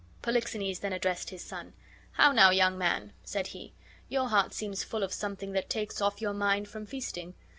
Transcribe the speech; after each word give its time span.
Polixenes 0.23 0.79
then 0.79 0.93
addressed 0.93 1.29
his 1.29 1.43
son. 1.43 1.73
"How 2.13 2.31
now, 2.31 2.49
young 2.49 2.75
man!" 2.75 3.13
said 3.23 3.45
he. 3.45 3.75
"Your 4.09 4.29
heart 4.29 4.51
seems 4.51 4.83
full 4.83 5.03
of 5.03 5.13
something 5.13 5.51
that 5.51 5.69
takes 5.69 6.01
off 6.01 6.19
your 6.21 6.33
mind 6.33 6.67
from 6.67 6.87
feasting. 6.87 7.35